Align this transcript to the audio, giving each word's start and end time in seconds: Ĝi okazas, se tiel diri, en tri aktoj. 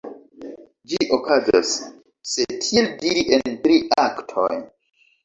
Ĝi 0.93 0.97
okazas, 1.17 1.73
se 2.29 2.47
tiel 2.63 2.89
diri, 3.05 3.27
en 3.39 3.55
tri 3.67 3.77
aktoj. 4.07 4.49